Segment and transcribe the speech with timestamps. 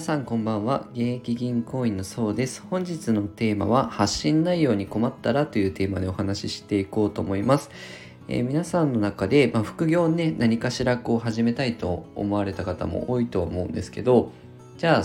[0.00, 0.86] さんこんばんは。
[0.92, 2.62] 現役銀行員のそうです。
[2.70, 7.70] 本日のテーマは発信内容に困ったらというテーマでお話ししていこうと思います、
[8.26, 14.32] えー、皆さんの中で、まあ、副業をね何かしらこう始めたいと思われた方も多いと思うんですけど
[14.78, 15.02] じゃあ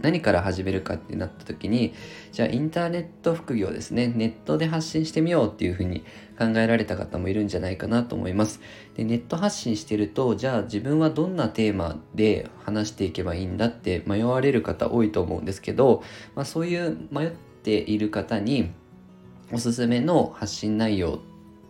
[0.00, 1.94] 何から始めるかってなった時に
[2.32, 6.04] じゃあインターネット副業ですねネットで発信してみようっていうふうに
[6.38, 8.60] 考えられた方もいるんじゃないかなと思います
[8.96, 16.02] でネット発信してるとじゃあ自分はどんなテーマで話していけばいいんだって迷われる方多いと思うんですけど、
[16.34, 18.70] まあ、そういう迷っている方に
[19.52, 21.18] おすすめの発信内容っ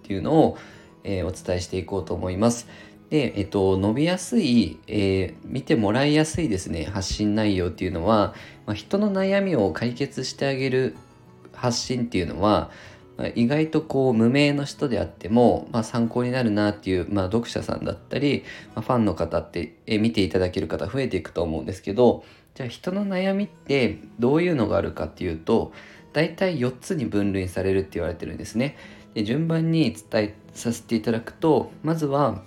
[0.02, 0.58] ていうのを、
[1.04, 2.66] えー、お伝えしていこうと思います。
[3.10, 8.34] で、えっと、伸びやすい、えー、見てもらいやすいですね、発信内容っていうのは、
[8.66, 10.94] まあ、人の悩みを解決してあげる
[11.54, 12.70] 発信っていうのは、
[13.16, 18.44] まあ、意外とこう無名の人であっても、まあ、参考になるなっていう、まあ、読者さんだったり、
[18.74, 25.72] まあ、ファンの方って、えー、見ていただける方増えていくと思うんですけどじゃあ人の悩みってどういうのがあるかっていうと
[26.12, 28.76] 大体4つに分類されるって言われてるんですね。
[29.14, 32.42] で順番に伝えさせていただくとまずは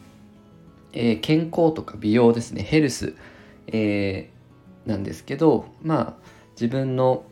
[0.94, 2.64] えー、健康とか美容ですね。
[2.64, 3.16] ヘルス、
[3.68, 6.14] えー、なんですけどまあ
[6.52, 7.24] 自分の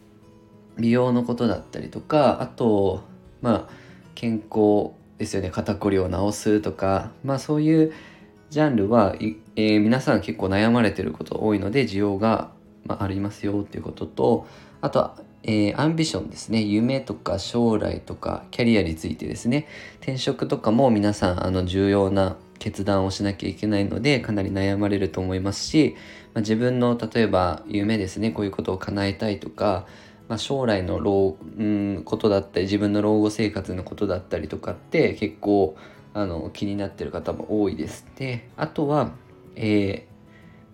[0.77, 3.03] 美容のことだったりとかあと
[3.41, 3.73] まあ
[4.15, 5.49] 健康ですよね。
[5.49, 7.93] 肩こりを治すとかまあそういう
[8.49, 12.51] ジャンルは、えー、皆さん結構悩まれてること多いので需要が、
[12.85, 14.47] まあ、ありますよっていうことと
[14.81, 19.67] あとはえー、アンビションですね夢とか将来とかキャリアについてですね
[19.99, 25.95] 転職とかも皆さんあの重要な決断をしなきゃいけないのでかなり悩まれると思いますし、
[26.33, 29.87] まあ、自分の例えば夢ですねこういうことを叶えたいとか、
[30.27, 35.77] まあ、将来の老、うん、ことだったり自分の老後生活のことだったりとかって結構
[36.13, 38.05] あの気になってる方も多いです。
[38.17, 39.11] であとは、
[39.55, 40.07] え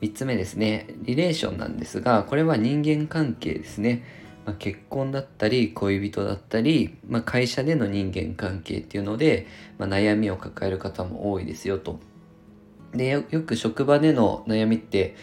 [0.01, 4.03] ー、3つ目ですねリレーションなんですがこれは人間関係ですね。
[4.45, 9.47] まあ、結婚だったり恋人だったり、まあ、会社での人間関係っていうので、
[9.77, 11.99] まあ、悩みを抱える方も多いですよと。
[12.93, 15.15] でよく職場での悩みって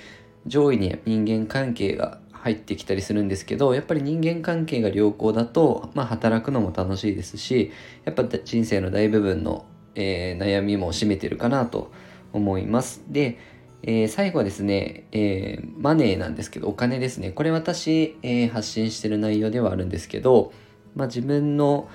[0.46, 7.72] 上位に人間関係が入ってきたりするんですけどやっぱり人間関係が良好だと、まあ、働くのも楽しいですし
[8.04, 11.92] やっぱ人生の大部分の、えー、悩みも占めてるかなと
[12.32, 13.04] 思います。
[13.08, 13.38] で
[13.82, 17.30] えー、最後はですね、えー、マネーなんですけど、お金ですね。
[17.30, 20.52] これ私、えー、発信してる内容ではあるんですけど、
[20.94, 21.88] まあ、自分の、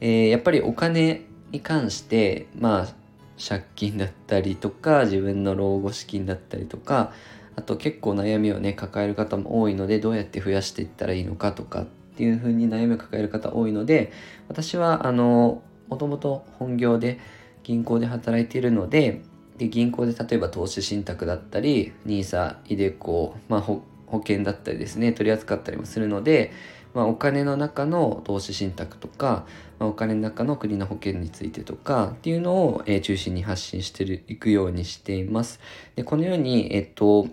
[0.00, 2.94] えやっぱりお金に関して、まあ、
[3.38, 7.12] 借金だったりとか、自分の老後資金だったりとか、
[7.56, 14.12] あと結構悩みをね、抱える方も多いので、どうやって増やしていったらいいのかとかっていうふうに悩みを抱える方多いので、
[14.48, 17.18] 私は、あの、もともと本業で
[17.62, 19.22] 銀行で働いているので、
[19.58, 23.82] で銀行で例えば投資信託だったり NISA、iDeCo、まあ、保
[24.12, 26.52] 険だったりですね取り扱ったりもするので、
[26.94, 29.44] まあ、お金の中の投資信託とか、
[29.78, 35.60] まあ、お金の中の国の保険についてとかっていうのを、えー、中心に発信してるいくようにしています。
[35.96, 37.26] でこのように、えっと、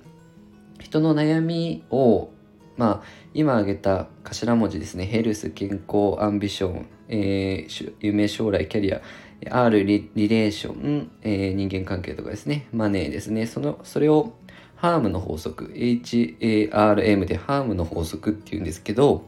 [0.80, 2.30] 人の悩みを
[2.78, 3.04] まあ、
[3.34, 5.06] 今挙げた頭文字ですね。
[5.06, 9.02] ヘルス、健康、アンビション、えー、夢、将来、キャリア、
[9.50, 14.34] R リリレーション、えー、人間関係とかですね、マネーですね、その、それを
[14.76, 19.24] ハームの法則、HARM でハームの法則っていうんですけど、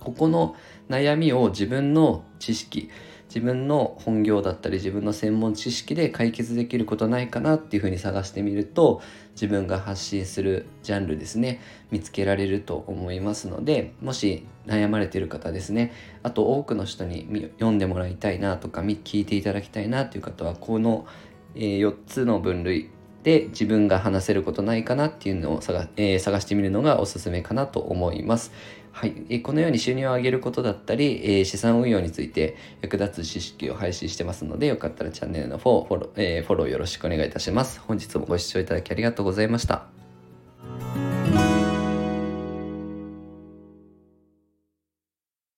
[0.00, 0.56] ここの
[0.88, 2.90] 悩みを自分の知識、
[3.30, 9.00] 自分の本業だったり自分の専門知識で解決できることないかなっていうふうに探してみると
[9.32, 11.60] 自分が発信するジャンルですね
[11.92, 15.92] 見つけられると思いますのでもし悩まれてる方ですね
[16.24, 17.28] あと多くの人に
[17.60, 21.06] 読んでもらいたいなとか聞いていただきたいなという方はこの
[21.54, 22.90] 4つの分類
[23.22, 28.52] で自分が話せることないかなっていうのを探,、えー、探してみるのがおすすめかなと思います。
[28.92, 37.80] はい、えー、このように収入を上げることだったり、えー、資産運用について役立つ知識を配信してますのでよかったらチャンネルのフォフォロー、えー、フォローよろしくお願いいたします。
[37.80, 39.99] 本日もご視聴いただきありがとうございました。